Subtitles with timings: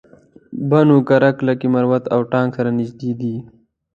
[0.69, 3.35] بنو کرک لکي مروت او ټانک سره نژدې دي